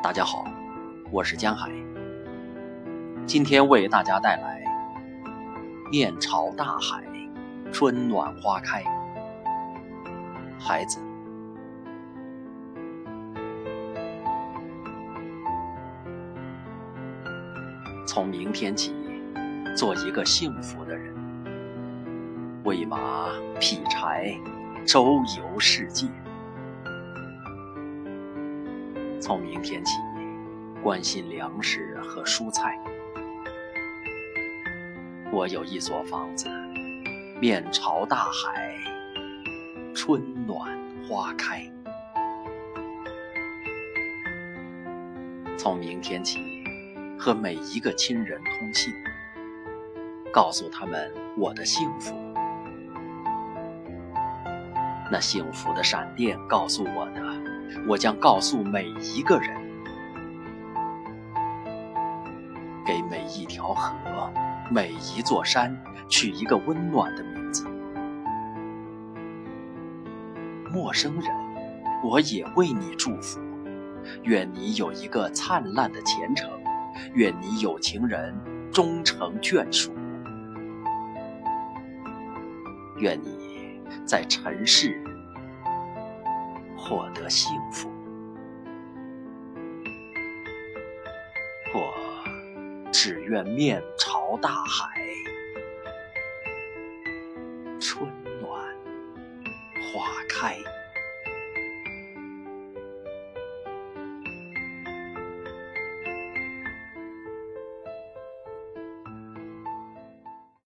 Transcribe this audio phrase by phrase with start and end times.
[0.00, 0.44] 大家好，
[1.10, 1.68] 我是江海，
[3.26, 4.62] 今天为大家带来
[5.90, 7.02] 《面朝大海，
[7.72, 8.84] 春暖花开》。
[10.56, 11.00] 孩子，
[18.06, 18.94] 从明天起，
[19.76, 21.12] 做一个幸福的人，
[22.62, 24.32] 喂马、劈柴、
[24.86, 26.06] 周游世界。
[29.20, 29.98] 从明天起，
[30.82, 32.78] 关心粮食和蔬菜。
[35.32, 36.48] 我有一所房子，
[37.40, 38.72] 面朝大海，
[39.94, 41.62] 春暖花开。
[45.56, 46.38] 从明天起，
[47.18, 48.94] 和每一个亲人通信，
[50.32, 52.14] 告诉他们我的幸福。
[55.10, 57.47] 那幸福的闪电告诉我的。
[57.86, 59.56] 我将告诉每一个人，
[62.84, 64.32] 给每一条河、
[64.70, 65.76] 每一座山
[66.08, 67.66] 取一个温暖的名字。
[70.70, 71.30] 陌生人，
[72.04, 73.40] 我也为你祝福，
[74.22, 76.48] 愿你有一个灿烂的前程，
[77.14, 78.34] 愿你有情人
[78.72, 79.92] 终成眷属，
[82.98, 85.02] 愿你在尘世。
[86.88, 87.90] 获得幸福，
[91.74, 91.92] 我
[92.90, 95.02] 只愿面朝大海，
[97.78, 98.74] 春暖
[99.92, 100.56] 花开。